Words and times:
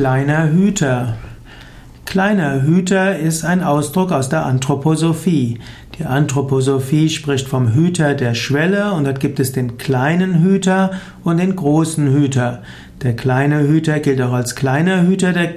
Kleiner 0.00 0.50
Hüter. 0.50 1.18
Kleiner 2.06 2.62
Hüter 2.62 3.18
ist 3.18 3.44
ein 3.44 3.62
Ausdruck 3.62 4.12
aus 4.12 4.30
der 4.30 4.46
Anthroposophie. 4.46 5.58
Die 5.98 6.06
Anthroposophie 6.06 7.10
spricht 7.10 7.46
vom 7.46 7.74
Hüter 7.74 8.14
der 8.14 8.32
Schwelle 8.32 8.94
und 8.94 9.04
dort 9.04 9.20
gibt 9.20 9.40
es 9.40 9.52
den 9.52 9.76
kleinen 9.76 10.40
Hüter 10.40 10.92
und 11.22 11.36
den 11.36 11.54
großen 11.54 12.14
Hüter. 12.14 12.62
Der 13.02 13.14
kleine 13.14 13.68
Hüter 13.68 14.00
gilt 14.00 14.22
auch 14.22 14.32
als 14.32 14.54
kleiner 14.54 15.06
Hüter 15.06 15.34
der, 15.34 15.52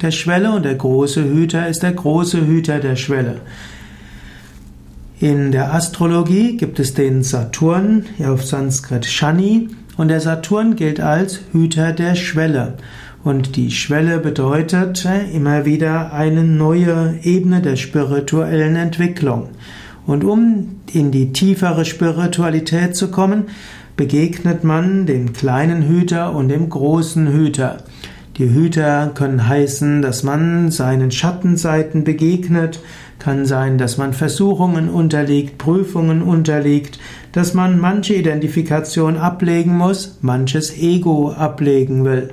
der 0.00 0.12
Schwelle 0.12 0.52
und 0.52 0.64
der 0.64 0.76
große 0.76 1.24
Hüter 1.24 1.66
ist 1.66 1.82
der 1.82 1.94
große 1.94 2.46
Hüter 2.46 2.78
der 2.78 2.94
Schwelle. 2.94 3.40
In 5.18 5.50
der 5.50 5.74
Astrologie 5.74 6.56
gibt 6.56 6.78
es 6.78 6.94
den 6.94 7.24
Saturn, 7.24 8.06
auf 8.24 8.46
Sanskrit 8.46 9.06
Shani, 9.06 9.70
und 9.96 10.06
der 10.06 10.20
Saturn 10.20 10.76
gilt 10.76 11.00
als 11.00 11.40
Hüter 11.50 11.92
der 11.92 12.14
Schwelle. 12.14 12.74
Und 13.24 13.56
die 13.56 13.70
Schwelle 13.70 14.18
bedeutet 14.18 15.06
immer 15.34 15.64
wieder 15.64 16.12
eine 16.12 16.44
neue 16.44 17.18
Ebene 17.22 17.60
der 17.60 17.76
spirituellen 17.76 18.76
Entwicklung. 18.76 19.48
Und 20.06 20.24
um 20.24 20.80
in 20.92 21.10
die 21.10 21.32
tiefere 21.32 21.84
Spiritualität 21.84 22.96
zu 22.96 23.10
kommen, 23.10 23.44
begegnet 23.96 24.64
man 24.64 25.04
dem 25.04 25.32
kleinen 25.32 25.82
Hüter 25.82 26.34
und 26.34 26.48
dem 26.48 26.70
großen 26.70 27.32
Hüter. 27.32 27.78
Die 28.38 28.48
Hüter 28.48 29.10
können 29.14 29.48
heißen, 29.48 30.00
dass 30.00 30.22
man 30.22 30.70
seinen 30.70 31.10
Schattenseiten 31.10 32.04
begegnet, 32.04 32.80
kann 33.18 33.46
sein, 33.46 33.78
dass 33.78 33.98
man 33.98 34.12
Versuchungen 34.12 34.88
unterliegt, 34.88 35.58
Prüfungen 35.58 36.22
unterliegt, 36.22 37.00
dass 37.32 37.52
man 37.52 37.80
manche 37.80 38.14
Identifikation 38.14 39.16
ablegen 39.16 39.76
muss, 39.76 40.18
manches 40.20 40.78
Ego 40.78 41.32
ablegen 41.32 42.04
will. 42.04 42.32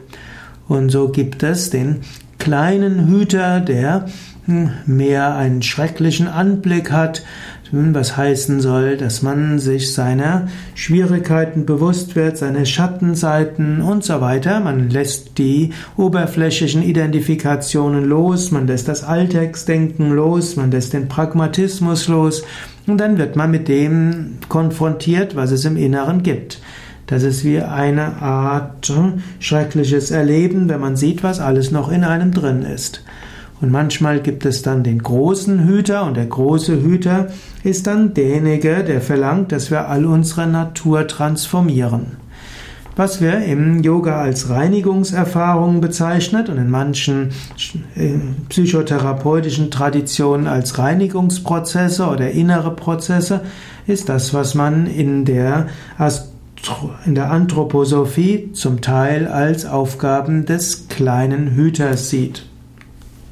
Und 0.67 0.89
so 0.89 1.09
gibt 1.09 1.43
es 1.43 1.69
den 1.69 2.01
kleinen 2.39 3.07
Hüter, 3.07 3.59
der 3.59 4.07
hm, 4.45 4.69
mehr 4.85 5.35
einen 5.35 5.61
schrecklichen 5.61 6.27
Anblick 6.27 6.91
hat, 6.91 7.23
was 7.71 8.15
heißen 8.15 8.61
soll, 8.61 8.95
dass 8.95 9.21
man 9.21 9.59
sich 9.59 9.93
seiner 9.93 10.47
Schwierigkeiten 10.75 11.65
bewusst 11.65 12.15
wird, 12.15 12.37
seine 12.37 12.65
Schattenseiten 12.65 13.81
und 13.81 14.03
so 14.03 14.21
weiter. 14.21 14.59
Man 14.59 14.89
lässt 14.89 15.37
die 15.39 15.71
oberflächlichen 15.97 16.83
Identifikationen 16.83 18.05
los, 18.05 18.51
man 18.51 18.67
lässt 18.67 18.87
das 18.87 19.03
Alltagsdenken 19.03 20.11
los, 20.11 20.55
man 20.55 20.71
lässt 20.71 20.93
den 20.93 21.07
Pragmatismus 21.07 22.07
los 22.07 22.43
und 22.87 22.99
dann 22.99 23.17
wird 23.17 23.35
man 23.35 23.51
mit 23.51 23.67
dem 23.67 24.37
konfrontiert, 24.47 25.35
was 25.35 25.51
es 25.51 25.65
im 25.65 25.75
Inneren 25.75 26.21
gibt. 26.21 26.61
Das 27.07 27.23
ist 27.23 27.43
wie 27.43 27.59
eine 27.59 28.21
Art 28.21 28.87
hm, 28.87 29.23
schreckliches 29.39 30.11
Erleben, 30.11 30.69
wenn 30.69 30.79
man 30.79 30.95
sieht, 30.95 31.23
was 31.23 31.39
alles 31.39 31.71
noch 31.71 31.91
in 31.91 32.03
einem 32.03 32.31
drin 32.31 32.63
ist. 32.63 33.03
Und 33.61 33.71
manchmal 33.71 34.19
gibt 34.19 34.45
es 34.45 34.63
dann 34.63 34.83
den 34.83 35.01
großen 35.01 35.65
Hüter 35.65 36.03
und 36.05 36.17
der 36.17 36.25
große 36.25 36.81
Hüter 36.81 37.27
ist 37.63 37.87
dann 37.87 38.13
derjenige, 38.13 38.83
der 38.83 39.01
verlangt, 39.01 39.51
dass 39.51 39.71
wir 39.71 39.87
all 39.87 40.05
unsere 40.05 40.45
Natur 40.45 41.07
transformieren. 41.07 42.17
Was 42.97 43.21
wir 43.21 43.43
im 43.43 43.83
Yoga 43.83 44.21
als 44.21 44.49
Reinigungserfahrung 44.49 45.81
bezeichnet 45.81 46.47
und 46.47 46.57
in 46.57 46.69
manchen 46.69 47.31
äh, 47.95 48.13
psychotherapeutischen 48.47 49.69
Traditionen 49.69 50.47
als 50.47 50.77
Reinigungsprozesse 50.77 52.07
oder 52.07 52.31
innere 52.31 52.73
Prozesse, 52.73 53.41
ist 53.85 54.07
das, 54.07 54.33
was 54.33 54.55
man 54.55 54.87
in 54.87 55.25
der 55.25 55.67
in 57.05 57.15
der 57.15 57.31
Anthroposophie 57.31 58.51
zum 58.53 58.81
Teil 58.81 59.27
als 59.27 59.65
Aufgaben 59.65 60.45
des 60.45 60.87
kleinen 60.87 61.55
Hüters 61.55 62.09
sieht. 62.09 62.45